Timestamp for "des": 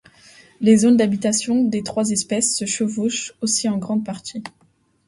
1.63-1.83